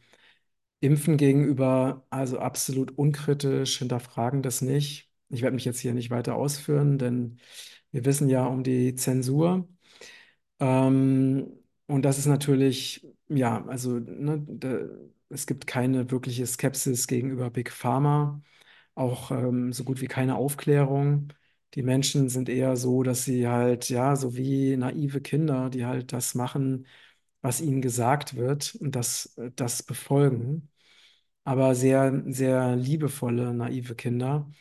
Impfen 0.81 1.17
gegenüber 1.17 2.05
also 2.10 2.39
absolut 2.39 2.98
unkritisch, 2.98 3.79
hinterfragen 3.79 4.41
das 4.43 4.62
nicht. 4.62 5.12
Ich 5.29 5.41
werde 5.41 5.55
mich 5.55 5.65
jetzt 5.65 5.79
hier 5.79 5.93
nicht 5.93 6.10
weiter 6.12 6.36
ausführen, 6.36 6.98
denn 6.98 7.39
wir 7.91 8.05
wissen 8.05 8.29
ja 8.29 8.46
um 8.46 8.63
die 8.63 8.96
Zensur. 8.96 9.67
Ähm, 10.60 11.48
und 11.88 12.03
das 12.03 12.17
ist 12.17 12.25
natürlich, 12.27 13.08
ja, 13.29 13.65
also 13.67 14.00
ne, 14.00 14.43
da, 14.48 14.79
es 15.29 15.46
gibt 15.48 15.67
keine 15.67 16.12
wirkliche 16.12 16.46
Skepsis 16.48 17.08
gegenüber 17.08 17.50
Big 17.50 17.72
Pharma, 17.72 18.41
auch 19.00 19.32
ähm, 19.32 19.74
so 19.74 19.84
gut 19.84 20.01
wie 20.01 20.08
keine 20.08 20.36
Aufklärung. 20.36 21.34
Die 21.75 21.84
Menschen 21.84 22.29
sind 22.29 22.50
eher 22.50 22.75
so, 22.77 23.03
dass 23.03 23.25
sie 23.25 23.48
halt, 23.48 23.89
ja, 23.89 24.15
so 24.15 24.36
wie 24.36 24.77
naive 24.77 25.22
Kinder, 25.22 25.70
die 25.70 25.86
halt 25.86 26.13
das 26.13 26.36
machen, 26.36 26.88
was 27.41 27.62
ihnen 27.62 27.82
gesagt 27.82 28.36
wird 28.36 28.75
und 28.75 28.96
das, 28.96 29.36
das 29.56 29.84
befolgen 29.84 30.70
aber 31.44 31.75
sehr, 31.75 32.24
sehr 32.27 32.75
liebevolle, 32.75 33.53
naive 33.53 33.96
Kinder. 33.96 34.51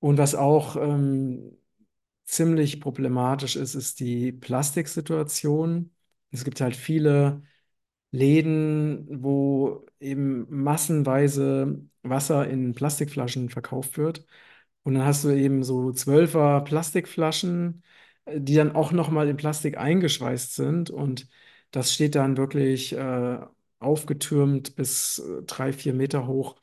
Und 0.00 0.18
was 0.18 0.34
auch 0.34 0.76
ähm, 0.76 1.58
ziemlich 2.24 2.80
problematisch 2.80 3.56
ist, 3.56 3.74
ist 3.74 4.00
die 4.00 4.32
Plastiksituation. 4.32 5.94
Es 6.30 6.44
gibt 6.44 6.60
halt 6.60 6.76
viele 6.76 7.42
Läden, 8.12 9.22
wo 9.22 9.86
eben 10.00 10.46
massenweise 10.50 11.82
Wasser 12.10 12.48
in 12.48 12.74
Plastikflaschen 12.74 13.48
verkauft 13.50 13.98
wird. 13.98 14.24
Und 14.82 14.94
dann 14.94 15.04
hast 15.04 15.24
du 15.24 15.30
eben 15.30 15.62
so 15.64 15.92
Zwölfer 15.92 16.62
Plastikflaschen, 16.62 17.82
äh, 18.26 18.40
die 18.40 18.54
dann 18.54 18.74
auch 18.74 18.92
nochmal 18.92 19.28
in 19.28 19.36
Plastik 19.36 19.78
eingeschweißt 19.78 20.54
sind. 20.54 20.90
Und 20.90 21.28
das 21.70 21.92
steht 21.94 22.14
dann 22.14 22.36
wirklich 22.36 22.94
äh, 22.94 23.38
aufgetürmt 23.80 24.76
bis 24.76 25.18
äh, 25.20 25.42
drei, 25.44 25.72
vier 25.72 25.94
Meter 25.94 26.26
hoch 26.26 26.56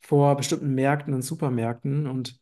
vor 0.00 0.36
bestimmten 0.36 0.74
Märkten 0.74 1.14
und 1.14 1.22
Supermärkten. 1.22 2.06
Und 2.06 2.38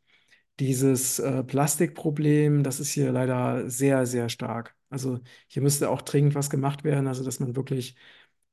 dieses 0.61 1.19
äh, 1.19 1.45
Plastikproblem, 1.45 2.63
das 2.63 2.81
ist 2.81 2.93
hier 2.93 3.13
leider 3.13 3.69
sehr, 3.71 4.07
sehr 4.07 4.29
stark. 4.29 4.77
Also 4.91 5.21
hier 5.49 5.63
müsste 5.63 5.91
auch 5.91 6.03
dringend 6.03 6.35
was 6.35 6.51
gemacht 6.51 6.85
werden, 6.85 7.07
also 7.07 7.25
dass 7.25 7.41
man 7.41 7.57
wirklich 7.57 7.97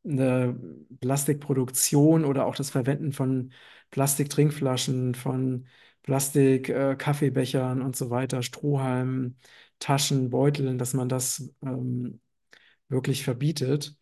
eine 0.03 0.57
Plastikproduktion 1.01 2.25
oder 2.25 2.45
auch 2.45 2.55
das 2.55 2.69
Verwenden 2.69 3.11
von 3.11 3.51
Plastiktrinkflaschen, 3.91 5.15
von 5.15 5.67
Plastik-Kaffeebechern 6.03 7.81
und 7.81 7.95
so 7.95 8.09
weiter, 8.09 8.41
Strohhalmen, 8.41 9.37
Taschen, 9.79 10.29
Beuteln, 10.29 10.77
dass 10.77 10.93
man 10.93 11.09
das 11.09 11.51
ähm, 11.63 12.19
wirklich 12.89 13.23
verbietet. 13.23 13.95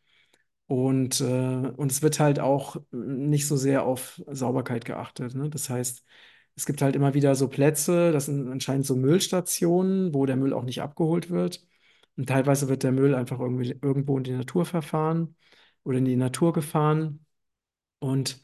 Und, 0.67 1.21
äh, 1.21 1.25
und 1.25 1.91
es 1.91 2.01
wird 2.01 2.19
halt 2.19 2.39
auch 2.39 2.77
nicht 2.91 3.47
so 3.47 3.55
sehr 3.57 3.83
auf 3.85 4.21
Sauberkeit 4.27 4.85
geachtet. 4.85 5.33
Ne? 5.35 5.49
Das 5.49 5.69
heißt, 5.69 6.03
es 6.55 6.65
gibt 6.65 6.81
halt 6.81 6.95
immer 6.95 7.13
wieder 7.13 7.35
so 7.35 7.47
Plätze, 7.47 8.11
das 8.11 8.25
sind 8.25 8.49
anscheinend 8.51 8.85
so 8.85 8.95
Müllstationen, 8.95 10.13
wo 10.13 10.25
der 10.25 10.35
Müll 10.35 10.53
auch 10.53 10.63
nicht 10.63 10.81
abgeholt 10.81 11.29
wird. 11.29 11.65
Und 12.17 12.27
teilweise 12.29 12.67
wird 12.67 12.83
der 12.83 12.91
Müll 12.91 13.15
einfach 13.15 13.39
irgendwie 13.39 13.77
irgendwo 13.81 14.17
in 14.17 14.23
die 14.23 14.31
Natur 14.31 14.65
verfahren 14.65 15.35
oder 15.87 15.99
in 15.99 16.05
die 16.05 16.15
Natur 16.17 16.53
gefahren. 16.53 17.25
Und 17.99 18.41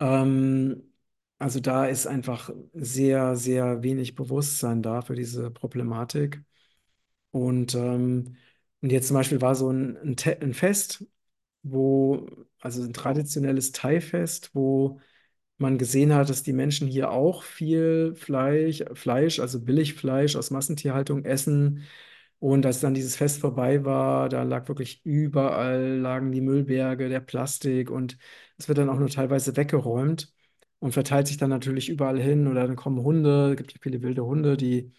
ähm, 0.00 0.92
also 1.38 1.60
da 1.60 1.86
ist 1.86 2.06
einfach 2.06 2.50
sehr, 2.74 3.36
sehr 3.36 3.82
wenig 3.82 4.14
Bewusstsein 4.16 4.82
da 4.82 5.02
für 5.02 5.14
diese 5.16 5.50
Problematik. 5.50 6.42
Und, 7.30 7.74
ähm, 7.74 8.36
und 8.82 8.92
jetzt 8.92 9.08
zum 9.08 9.14
Beispiel 9.16 9.40
war 9.40 9.54
so 9.54 9.70
ein, 9.70 9.96
ein, 9.98 10.16
ein 10.42 10.54
Fest, 10.54 11.06
wo, 11.62 12.28
also 12.60 12.82
ein 12.82 12.92
traditionelles 12.92 13.72
Thai-Fest, 13.72 14.50
wo 14.54 15.00
man 15.58 15.78
gesehen 15.78 16.14
hat, 16.14 16.30
dass 16.30 16.42
die 16.42 16.52
Menschen 16.52 16.88
hier 16.88 17.10
auch 17.10 17.42
viel 17.44 18.14
Fleisch, 18.16 18.84
Fleisch, 18.94 19.40
also 19.40 19.60
Billigfleisch 19.64 20.36
aus 20.36 20.50
Massentierhaltung 20.50 21.24
essen. 21.24 21.84
Und 22.44 22.66
als 22.66 22.80
dann 22.80 22.92
dieses 22.92 23.16
Fest 23.16 23.40
vorbei 23.40 23.84
war, 23.86 24.28
da 24.28 24.42
lag 24.42 24.68
wirklich 24.68 25.00
überall 25.04 25.96
lagen 25.98 26.30
die 26.30 26.42
Müllberge, 26.42 27.08
der 27.08 27.20
Plastik 27.20 27.90
und 27.90 28.18
es 28.58 28.68
wird 28.68 28.76
dann 28.78 28.90
auch 28.90 28.98
nur 28.98 29.08
teilweise 29.08 29.56
weggeräumt 29.56 30.30
und 30.78 30.92
verteilt 30.92 31.26
sich 31.26 31.38
dann 31.38 31.48
natürlich 31.48 31.88
überall 31.88 32.20
hin. 32.20 32.46
Oder 32.46 32.66
dann 32.66 32.76
kommen 32.76 33.02
Hunde, 33.02 33.52
es 33.52 33.56
gibt 33.56 33.72
ja 33.72 33.78
viele 33.82 34.02
wilde 34.02 34.26
Hunde, 34.26 34.58
die 34.58 34.92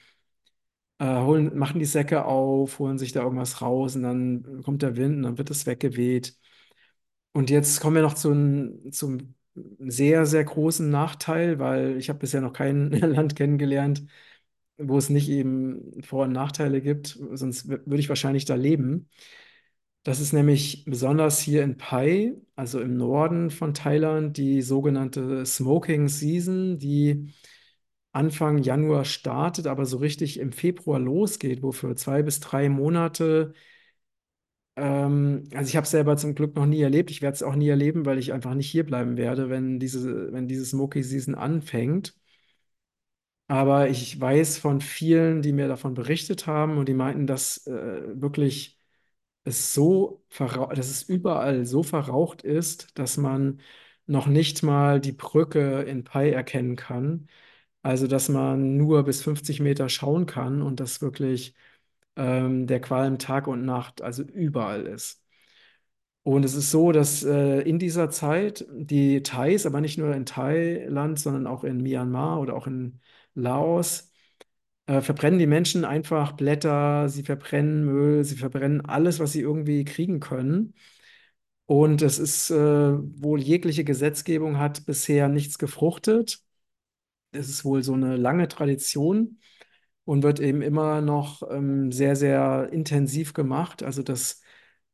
äh, 1.00 1.06
holen, 1.22 1.58
machen 1.58 1.80
die 1.80 1.86
Säcke 1.86 2.26
auf, 2.26 2.80
holen 2.80 2.98
sich 2.98 3.12
da 3.12 3.22
irgendwas 3.24 3.62
raus 3.62 3.96
und 3.96 4.04
dann 4.04 4.62
kommt 4.64 4.82
der 4.82 4.96
Wind 4.98 5.18
und 5.18 5.24
dann 5.24 5.38
wird 5.38 5.50
es 5.52 5.66
weggeweht. 5.66 6.38
Und 7.34 7.50
jetzt 7.50 7.82
kommen 7.82 7.96
wir 7.96 8.02
noch 8.04 8.14
zu 8.16 8.32
einem, 8.32 8.92
zum 8.92 9.36
sehr, 9.80 10.26
sehr 10.26 10.44
großen 10.44 10.90
Nachteil, 10.90 11.60
weil 11.60 11.98
ich 11.98 12.10
habe 12.10 12.20
bisher 12.20 12.42
noch 12.42 12.54
kein 12.54 12.92
Land 12.92 13.36
kennengelernt, 13.36 14.06
wo 14.78 14.98
es 14.98 15.10
nicht 15.10 15.30
eben 15.30 16.02
Vor- 16.04 16.26
und 16.26 16.32
Nachteile 16.34 16.82
gibt, 16.82 17.20
sonst 17.34 17.68
würde 17.70 17.98
ich 18.00 18.10
wahrscheinlich 18.10 18.46
da 18.46 18.56
leben. 18.56 19.10
Das 20.04 20.20
ist 20.20 20.34
nämlich 20.34 20.86
besonders 20.86 21.40
hier 21.40 21.64
in 21.64 21.78
Pai, 21.78 22.34
also 22.56 22.80
im 22.80 22.96
Norden 22.98 23.50
von 23.50 23.74
Thailand, 23.74 24.38
die 24.38 24.62
sogenannte 24.62 25.46
Smoking 25.46 26.08
Season, 26.10 26.78
die 26.78 27.34
Anfang 28.12 28.60
Januar 28.60 29.06
startet, 29.06 29.68
aber 29.68 29.86
so 29.86 29.98
richtig 29.98 30.40
im 30.40 30.52
Februar 30.52 31.00
losgeht, 31.00 31.64
wo 31.64 31.72
für 31.72 31.96
zwei 31.96 32.24
bis 32.24 32.40
drei 32.40 32.70
Monate 32.70 33.54
ähm, 34.76 35.44
also 35.54 35.70
ich 35.70 35.76
habe 35.76 35.86
es 35.86 35.92
selber 35.92 36.18
zum 36.18 36.36
Glück 36.36 36.56
noch 36.56 36.66
nie 36.66 36.82
erlebt. 36.82 37.12
Ich 37.12 37.22
werde 37.22 37.36
es 37.36 37.44
auch 37.44 37.56
nie 37.56 37.70
erleben, 37.70 38.06
weil 38.06 38.18
ich 38.20 38.34
einfach 38.34 38.54
nicht 38.54 38.70
hier 38.70 38.86
bleiben 38.86 39.18
werde, 39.18 39.50
wenn 39.50 39.80
diese, 39.80 40.32
wenn 40.34 40.48
diese 40.48 40.66
Smoky 40.66 41.04
Season 41.04 41.36
anfängt. 41.36 42.16
Aber 43.48 43.90
ich 43.90 44.20
weiß 44.20 44.58
von 44.58 44.82
vielen, 44.82 45.42
die 45.44 45.52
mir 45.54 45.68
davon 45.68 45.94
berichtet 45.94 46.48
haben 46.48 46.78
und 46.78 46.88
die 46.90 46.94
meinten, 46.96 47.28
dass 47.28 47.68
äh, 47.68 48.20
wirklich 48.22 48.80
es 49.46 49.74
so 49.74 50.24
dass 50.40 50.90
es 50.90 51.04
überall 51.04 51.66
so 51.66 51.84
verraucht 51.84 52.44
ist, 52.44 52.98
dass 53.00 53.18
man 53.18 53.62
noch 54.08 54.28
nicht 54.28 54.64
mal 54.64 55.00
die 55.02 55.12
Brücke 55.14 55.84
in 55.84 56.04
Pai 56.04 56.32
erkennen 56.32 56.76
kann. 56.78 57.28
Also 57.84 58.08
dass 58.08 58.30
man 58.30 58.78
nur 58.78 59.04
bis 59.06 59.22
50 59.24 59.60
Meter 59.62 59.90
schauen 59.90 60.26
kann 60.28 60.62
und 60.64 60.80
dass 60.82 61.02
wirklich 61.02 61.56
ähm, 62.18 62.68
der 62.68 62.82
Qualm 62.82 63.20
Tag 63.20 63.48
und 63.48 63.66
Nacht, 63.66 64.02
also 64.02 64.24
überall 64.24 64.86
ist. 64.88 65.24
Und 66.24 66.44
es 66.44 66.56
ist 66.56 66.72
so, 66.72 66.92
dass 66.92 67.24
äh, 67.24 67.60
in 67.62 67.78
dieser 67.78 68.10
Zeit 68.10 68.66
die 68.72 69.22
Thais, 69.22 69.66
aber 69.68 69.80
nicht 69.80 69.98
nur 70.00 70.14
in 70.16 70.26
Thailand, 70.26 71.20
sondern 71.20 71.46
auch 71.46 71.64
in 71.64 71.82
Myanmar 71.84 72.40
oder 72.42 72.56
auch 72.56 72.66
in 72.68 73.00
Laos, 73.36 74.12
äh, 74.88 75.02
verbrennen 75.02 75.40
die 75.40 75.48
Menschen 75.48 75.86
einfach 75.86 76.34
Blätter, 76.34 77.10
sie 77.10 77.24
verbrennen 77.24 77.86
Müll, 77.86 78.24
sie 78.24 78.36
verbrennen 78.38 78.82
alles, 78.86 79.20
was 79.20 79.32
sie 79.34 79.42
irgendwie 79.42 79.86
kriegen 79.86 80.20
können. 80.20 80.74
Und 81.68 82.02
es 82.02 82.20
ist 82.20 82.52
äh, 82.52 82.56
wohl 82.58 83.42
jegliche 83.42 83.84
Gesetzgebung 83.84 84.60
hat 84.60 84.86
bisher 84.86 85.30
nichts 85.30 85.58
gefruchtet. 85.58 86.42
Es 87.32 87.50
ist 87.50 87.66
wohl 87.66 87.84
so 87.84 87.94
eine 87.94 88.18
lange 88.18 88.48
Tradition 88.48 89.40
und 90.06 90.24
wird 90.24 90.40
eben 90.40 90.62
immer 90.62 91.02
noch 91.02 91.44
ähm, 91.52 91.92
sehr, 91.92 92.16
sehr 92.16 92.70
intensiv 92.72 93.34
gemacht. 93.34 93.84
Also 93.84 94.04
dass 94.04 94.42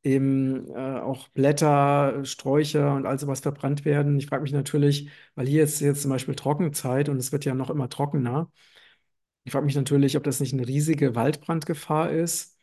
eben 0.03 0.67
äh, 0.75 1.00
auch 1.00 1.27
Blätter, 1.29 2.25
Sträucher 2.25 2.96
und 2.96 3.05
all 3.05 3.20
sowas 3.20 3.41
verbrannt 3.41 3.86
werden. 3.86 4.17
Ich 4.20 4.27
frage 4.27 4.43
mich 4.43 4.51
natürlich, 4.53 5.10
weil 5.36 5.48
hier 5.48 5.63
ist 5.63 5.79
jetzt 5.81 6.01
zum 6.03 6.12
Beispiel 6.12 6.36
Trockenzeit 6.36 7.10
und 7.10 7.17
es 7.17 7.31
wird 7.31 7.46
ja 7.46 7.53
noch 7.53 7.70
immer 7.70 7.89
trockener. 7.89 8.51
Ich 9.43 9.51
frage 9.51 9.65
mich 9.65 9.75
natürlich, 9.75 10.17
ob 10.17 10.24
das 10.24 10.39
nicht 10.39 10.53
eine 10.53 10.67
riesige 10.67 11.15
Waldbrandgefahr 11.15 12.12
ist. 12.12 12.58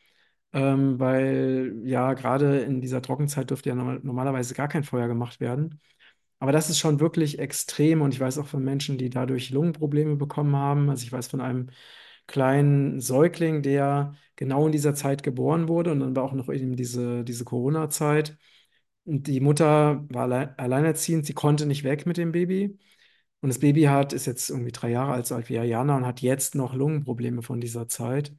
ähm, 0.54 1.00
weil 1.00 1.80
ja 1.85 2.14
gerade 2.14 2.61
in 2.61 2.80
dieser 2.80 3.02
Trockenzeit 3.02 3.50
dürfte 3.50 3.71
ja 3.71 3.75
normal- 3.76 4.00
normalerweise 4.02 4.54
gar 4.54 4.68
kein 4.68 4.85
Feuer 4.85 5.09
gemacht 5.09 5.40
werden. 5.40 5.80
Aber 6.40 6.52
das 6.52 6.71
ist 6.71 6.78
schon 6.80 7.00
wirklich 7.00 7.38
extrem 7.40 8.02
und 8.02 8.14
ich 8.14 8.21
weiß 8.21 8.38
auch 8.38 8.47
von 8.49 8.64
Menschen, 8.64 8.99
die 8.99 9.11
dadurch 9.11 9.50
Lungenprobleme 9.50 10.16
bekommen 10.16 10.57
haben. 10.57 10.90
Also 10.90 11.04
ich 11.04 11.12
weiß 11.12 11.28
von 11.28 11.40
einem 11.42 11.71
kleinen 12.28 13.00
Säugling, 13.00 13.62
der 13.62 14.14
genau 14.37 14.66
in 14.66 14.73
dieser 14.73 14.94
Zeit 14.94 15.25
geboren 15.25 15.68
wurde 15.68 15.92
und 15.92 16.00
dann 16.00 16.16
war 16.16 16.25
auch 16.25 16.35
noch 16.35 16.49
eben 16.50 16.76
diese, 16.76 17.25
diese 17.25 17.44
Corona-Zeit. 17.44 18.38
Die 19.06 19.40
Mutter 19.40 20.06
war 20.11 20.25
alle 20.25 20.58
alleinerziehend, 20.58 21.26
sie 21.26 21.35
konnte 21.35 21.66
nicht 21.66 21.85
weg 21.85 22.06
mit 22.06 22.18
dem 22.18 22.32
Baby. 22.32 22.78
Und 23.40 23.50
das 23.50 23.61
Baby 23.61 23.85
hat, 23.85 24.12
ist 24.12 24.26
jetzt 24.26 24.50
irgendwie 24.50 24.73
drei 24.73 24.90
Jahre 24.90 25.12
alt, 25.12 25.26
so 25.26 25.35
alt 25.37 25.49
wie 25.50 25.54
Jana 25.56 25.97
und 25.97 26.06
hat 26.06 26.23
jetzt 26.23 26.54
noch 26.56 26.75
Lungenprobleme 26.75 27.42
von 27.42 27.61
dieser 27.61 27.88
Zeit. 27.88 28.35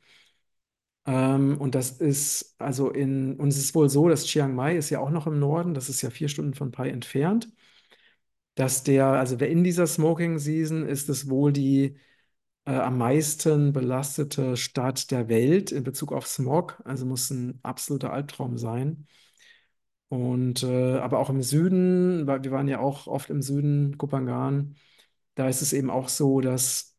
Ähm, 1.05 1.57
und 1.59 1.75
das 1.75 1.91
ist, 1.91 2.55
also 2.59 2.89
in, 2.91 3.35
und 3.39 3.49
es 3.49 3.57
ist 3.57 3.75
wohl 3.75 3.89
so, 3.89 4.07
dass 4.09 4.25
Chiang 4.25 4.53
Mai 4.55 4.75
ist 4.77 4.89
ja 4.89 4.99
auch 4.99 5.09
noch 5.11 5.27
im 5.27 5.39
Norden, 5.39 5.73
das 5.73 5.89
ist 5.89 6.01
ja 6.01 6.09
vier 6.09 6.29
Stunden 6.29 6.53
von 6.53 6.71
Pai 6.71 6.89
entfernt, 6.89 7.49
dass 8.55 8.83
der, 8.83 9.05
also 9.07 9.39
wer 9.39 9.49
in 9.49 9.63
dieser 9.63 9.87
Smoking 9.87 10.37
Season 10.39 10.85
ist 10.85 11.09
es 11.09 11.29
wohl 11.29 11.53
die 11.53 11.97
äh, 12.69 12.73
am 12.73 12.97
meisten 12.99 13.73
belastete 13.73 14.55
Stadt 14.57 15.11
der 15.11 15.27
Welt 15.29 15.71
in 15.71 15.83
Bezug 15.83 16.11
auf 16.13 16.27
Smog. 16.27 16.81
Also 16.85 17.05
muss 17.05 17.29
ein 17.31 17.59
absoluter 17.63 18.13
Albtraum 18.13 18.57
sein. 18.57 19.07
Und 20.09 20.63
äh, 20.63 20.97
aber 20.97 21.19
auch 21.19 21.29
im 21.29 21.41
Süden, 21.43 22.25
weil 22.27 22.43
wir 22.43 22.51
waren 22.51 22.67
ja 22.67 22.79
auch 22.79 23.07
oft 23.07 23.29
im 23.29 23.41
Süden, 23.41 23.97
Kopangan, 23.97 24.75
da 25.35 25.47
ist 25.49 25.61
es 25.61 25.73
eben 25.73 25.89
auch 25.89 26.09
so, 26.09 26.41
dass 26.41 26.95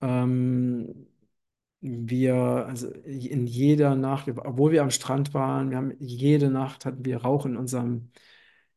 ähm, 0.00 1.08
wir, 1.80 2.34
also 2.36 2.90
in 3.04 3.46
jeder 3.46 3.96
Nacht, 3.96 4.28
obwohl 4.28 4.72
wir 4.72 4.82
am 4.82 4.90
Strand 4.90 5.34
waren, 5.34 5.70
wir 5.70 5.78
haben 5.78 5.94
jede 5.98 6.50
Nacht 6.50 6.84
hatten 6.86 7.04
wir 7.04 7.18
Rauch 7.18 7.46
in 7.46 7.56
unserem, 7.56 8.12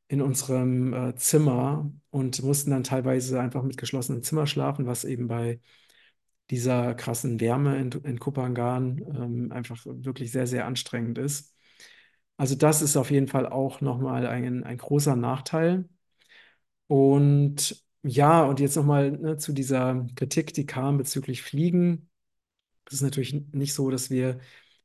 in 0.08 0.22
unserem 0.22 0.94
äh, 0.94 1.16
Zimmer 1.16 1.92
und 2.12 2.44
mussten 2.44 2.72
dann 2.72 2.84
teilweise 2.84 3.40
einfach 3.42 3.64
mit 3.64 3.78
geschlossenem 3.78 4.24
Zimmer 4.24 4.48
schlafen, 4.48 4.86
was 4.88 5.06
eben 5.06 5.28
bei 5.28 5.62
dieser 6.52 6.94
krassen 6.96 7.40
Wärme 7.40 7.80
in, 7.80 7.92
in 8.04 8.20
Kopangan 8.20 9.00
ähm, 9.00 9.52
einfach 9.52 9.84
wirklich 9.86 10.32
sehr, 10.32 10.48
sehr 10.48 10.66
anstrengend 10.66 11.18
ist. 11.18 11.56
Also 12.38 12.56
das 12.56 12.82
ist 12.82 12.98
auf 12.98 13.12
jeden 13.12 13.28
Fall 13.28 13.48
auch 13.48 13.82
nochmal 13.82 14.28
ein, 14.28 14.64
ein 14.64 14.78
großer 14.78 15.16
Nachteil. 15.16 15.90
Und 16.88 17.84
ja, 18.04 18.44
und 18.44 18.60
jetzt 18.60 18.76
nochmal 18.76 19.12
ne, 19.12 19.38
zu 19.38 19.54
dieser 19.54 20.06
Kritik, 20.16 20.54
die 20.54 20.66
kam 20.66 20.98
bezüglich 20.98 21.42
Fliegen. 21.42 22.10
Es 22.86 22.94
ist 22.96 23.02
natürlich 23.02 23.34
nicht 23.54 23.74
so, 23.74 23.90
dass 23.90 24.10
wir 24.10 24.40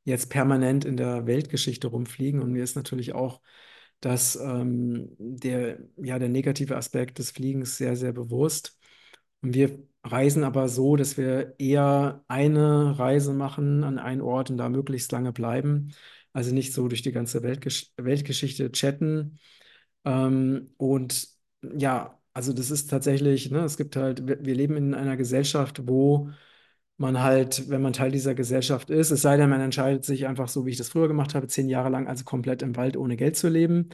jetzt 0.04 0.30
permanent 0.30 0.84
in 0.84 0.96
der 0.96 1.26
Weltgeschichte 1.26 1.88
rumfliegen. 1.88 2.42
Und 2.42 2.52
mir 2.52 2.62
ist 2.62 2.76
natürlich 2.76 3.14
auch 3.14 3.40
dass 4.00 4.36
ähm, 4.36 5.16
der, 5.18 5.78
ja, 5.96 6.18
der 6.18 6.28
negative 6.28 6.76
Aspekt 6.76 7.18
des 7.18 7.30
Fliegens 7.30 7.76
sehr, 7.78 7.96
sehr 7.96 8.12
bewusst. 8.12 8.75
Wir 9.52 9.78
reisen 10.04 10.44
aber 10.44 10.68
so, 10.68 10.96
dass 10.96 11.16
wir 11.16 11.54
eher 11.58 12.24
eine 12.28 12.98
Reise 12.98 13.32
machen 13.32 13.84
an 13.84 13.98
einen 13.98 14.20
Ort 14.20 14.50
und 14.50 14.58
da 14.58 14.68
möglichst 14.68 15.12
lange 15.12 15.32
bleiben. 15.32 15.92
Also 16.32 16.52
nicht 16.54 16.72
so 16.72 16.88
durch 16.88 17.02
die 17.02 17.12
ganze 17.12 17.42
Weltgesch 17.42 17.92
Weltgeschichte 17.96 18.70
chatten. 18.72 19.38
Ähm, 20.04 20.70
und 20.76 21.28
ja, 21.62 22.18
also 22.32 22.52
das 22.52 22.70
ist 22.70 22.90
tatsächlich, 22.90 23.50
ne, 23.50 23.60
es 23.64 23.76
gibt 23.76 23.96
halt, 23.96 24.26
wir, 24.28 24.44
wir 24.44 24.54
leben 24.54 24.76
in 24.76 24.94
einer 24.94 25.16
Gesellschaft, 25.16 25.86
wo 25.86 26.30
man 26.98 27.20
halt, 27.22 27.68
wenn 27.70 27.82
man 27.82 27.92
Teil 27.92 28.10
dieser 28.10 28.34
Gesellschaft 28.34 28.90
ist, 28.90 29.10
es 29.10 29.22
sei 29.22 29.36
denn, 29.36 29.50
man 29.50 29.60
entscheidet 29.60 30.04
sich 30.04 30.26
einfach 30.26 30.48
so, 30.48 30.66
wie 30.66 30.70
ich 30.70 30.76
das 30.78 30.88
früher 30.90 31.08
gemacht 31.08 31.34
habe, 31.34 31.46
zehn 31.48 31.68
Jahre 31.68 31.90
lang, 31.90 32.08
also 32.08 32.24
komplett 32.24 32.62
im 32.62 32.76
Wald 32.76 32.96
ohne 32.96 33.16
Geld 33.16 33.36
zu 33.36 33.48
leben. 33.48 33.90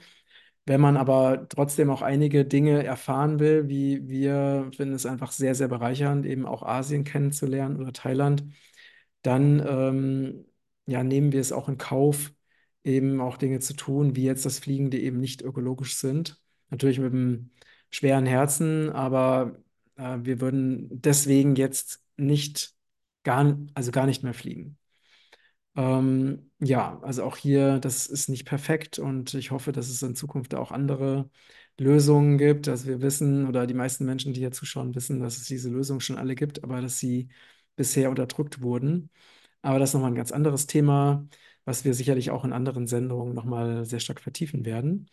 Wenn 0.65 0.81
man 0.81 0.97
aber 0.97 1.49
trotzdem 1.49 1.91
auch 1.91 2.03
einige 2.03 2.45
Dinge 2.45 2.85
erfahren 2.85 3.41
will, 3.41 3.69
wie 3.69 4.09
wir 4.09 4.71
finden 4.77 4.95
es 4.95 5.07
einfach 5.07 5.33
sehr, 5.33 5.55
sehr 5.57 5.69
bereichernd, 5.69 6.25
eben 6.25 6.47
auch 6.47 6.63
Asien 6.63 7.03
kennenzulernen 7.05 7.81
oder 7.81 7.93
Thailand, 7.93 8.45
dann 9.23 9.61
ähm, 9.67 10.47
ja, 10.87 11.03
nehmen 11.05 11.33
wir 11.33 11.41
es 11.41 11.53
auch 11.53 11.69
in 11.69 11.79
Kauf, 11.79 12.33
eben 12.85 13.21
auch 13.21 13.37
Dinge 13.37 13.61
zu 13.61 13.75
tun, 13.75 14.17
wie 14.17 14.25
jetzt 14.25 14.45
das 14.47 14.59
Fliegen, 14.61 14.91
die 14.91 15.03
eben 15.05 15.21
nicht 15.21 15.43
ökologisch 15.43 15.97
sind. 15.97 16.41
Natürlich 16.71 16.99
mit 16.99 17.13
einem 17.13 17.51
schweren 17.91 18.27
Herzen, 18.27 18.91
aber 18.91 19.57
äh, 19.97 20.19
wir 20.23 20.41
würden 20.41 20.89
deswegen 20.91 21.57
jetzt 21.57 22.05
nicht 22.17 22.75
gar, 23.25 23.57
also 23.75 23.91
gar 23.93 24.07
nicht 24.07 24.23
mehr 24.23 24.35
fliegen. 24.35 24.79
Ähm, 25.75 26.51
ja, 26.61 26.99
also 27.03 27.25
auch 27.25 27.37
hier, 27.37 27.79
das 27.79 28.07
ist 28.07 28.29
nicht 28.29 28.45
perfekt 28.45 28.99
und 28.99 29.33
ich 29.35 29.51
hoffe, 29.51 29.73
dass 29.73 29.89
es 29.89 30.03
in 30.03 30.15
Zukunft 30.15 30.55
auch 30.55 30.71
andere 30.71 31.31
Lösungen 31.79 32.37
gibt. 32.39 32.69
Also 32.69 32.87
wir 32.89 33.01
wissen, 33.01 33.47
oder 33.49 33.67
die 33.67 33.75
meisten 33.75 34.05
Menschen, 34.05 34.35
die 34.35 34.41
hier 34.41 34.53
zuschauen, 34.53 34.95
wissen, 34.95 35.21
dass 35.21 35.39
es 35.39 35.45
diese 35.47 35.71
Lösungen 35.71 36.01
schon 36.01 36.19
alle 36.19 36.35
gibt, 36.35 36.63
aber 36.63 36.81
dass 36.83 36.99
sie 36.99 37.29
bisher 37.77 38.11
unterdrückt 38.11 38.61
wurden. 38.61 39.11
Aber 39.63 39.79
das 39.79 39.91
ist 39.91 39.95
nochmal 39.95 40.11
ein 40.13 40.15
ganz 40.17 40.33
anderes 40.33 40.67
Thema, 40.67 41.27
was 41.65 41.85
wir 41.85 41.95
sicherlich 41.95 42.31
auch 42.31 42.45
in 42.45 42.53
anderen 42.53 42.87
Sendungen 42.87 43.35
nochmal 43.35 43.85
sehr 43.87 44.01
stark 44.01 44.21
vertiefen 44.21 44.65
werden. 44.67 45.09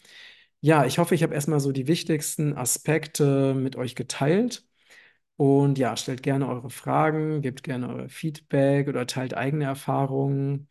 Ja, 0.62 0.86
ich 0.86 1.00
hoffe, 1.00 1.15
ich 1.15 1.24
habe 1.24 1.36
erstmal 1.36 1.60
so 1.62 1.72
die 1.72 1.88
wichtigsten 1.88 2.56
Aspekte 2.58 3.54
mit 3.56 3.76
euch 3.78 3.95
geteilt. 3.95 4.65
Und 5.39 5.78
ja, 5.78 5.95
stellt 5.95 6.21
gerne 6.21 6.49
eure 6.49 6.69
Fragen, 6.69 7.41
gebt 7.41 7.63
gerne 7.63 7.88
euer 7.88 8.10
Feedback 8.10 8.89
oder 8.89 9.08
teilt 9.08 9.36
eigene 9.36 9.63
Erfahrungen. 9.63 10.67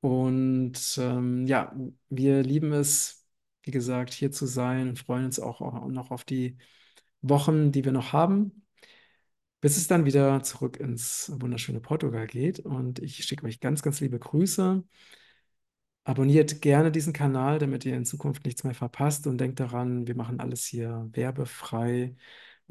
Und 0.00 0.98
ähm, 1.00 1.46
ja, 1.46 1.72
wir 2.10 2.42
lieben 2.42 2.72
es, 2.72 3.24
wie 3.62 3.70
gesagt, 3.70 4.12
hier 4.12 4.32
zu 4.32 4.46
sein 4.46 4.88
und 4.88 4.98
freuen 4.98 5.26
uns 5.26 5.38
auch, 5.38 5.60
auch 5.60 5.86
noch 5.86 6.10
auf 6.10 6.24
die 6.24 6.58
Wochen, 7.20 7.70
die 7.70 7.84
wir 7.84 7.92
noch 7.92 8.12
haben, 8.12 8.66
bis 9.60 9.76
es 9.76 9.86
dann 9.88 10.04
wieder 10.04 10.42
zurück 10.42 10.78
ins 10.80 11.32
wunderschöne 11.36 11.80
Portugal 11.80 12.26
geht. 12.26 12.60
Und 12.60 12.98
ich 12.98 13.24
schicke 13.24 13.46
euch 13.46 13.60
ganz, 13.60 13.82
ganz 13.82 14.00
liebe 14.00 14.18
Grüße. 14.18 14.82
Abonniert 16.04 16.60
gerne 16.60 16.90
diesen 16.90 17.12
Kanal, 17.12 17.60
damit 17.60 17.84
ihr 17.84 17.96
in 17.96 18.04
Zukunft 18.04 18.44
nichts 18.44 18.64
mehr 18.64 18.74
verpasst 18.74 19.28
und 19.28 19.38
denkt 19.38 19.60
daran, 19.60 20.08
wir 20.08 20.16
machen 20.16 20.40
alles 20.40 20.64
hier 20.66 21.08
werbefrei 21.12 22.16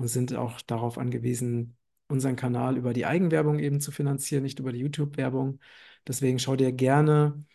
und 0.02 0.08
sind 0.08 0.36
auch 0.36 0.62
darauf 0.62 0.98
angewiesen, 0.98 1.78
unseren 2.08 2.36
Kanal 2.36 2.78
über 2.78 2.94
die 2.94 3.06
Eigenwerbung 3.06 3.60
eben 3.60 3.80
zu 3.80 3.92
finanzieren, 3.92 4.44
nicht 4.44 4.60
über 4.60 4.72
die 4.74 4.80
YouTube-Werbung. 4.80 5.60
Deswegen 6.08 6.40
schau 6.40 6.56
dir 6.56 6.72
gerne 6.72 7.46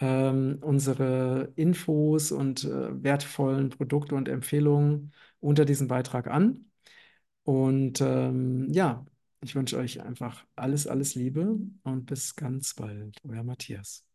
ähm, 0.00 0.58
unsere 0.62 1.52
Infos 1.56 2.32
und 2.32 2.64
äh, 2.64 3.02
wertvollen 3.02 3.70
Produkte 3.70 4.14
und 4.14 4.28
Empfehlungen 4.28 5.12
unter 5.40 5.64
diesem 5.64 5.88
Beitrag 5.88 6.26
an. 6.28 6.66
Und 7.44 8.00
ähm, 8.00 8.68
ja, 8.72 9.06
ich 9.42 9.54
wünsche 9.54 9.78
euch 9.78 10.02
einfach 10.02 10.46
alles, 10.56 10.86
alles 10.86 11.14
Liebe 11.14 11.58
und 11.82 12.06
bis 12.06 12.36
ganz 12.36 12.74
bald. 12.74 13.18
Euer 13.28 13.42
Matthias. 13.44 14.09